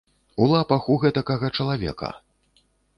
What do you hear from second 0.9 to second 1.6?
у гэтакага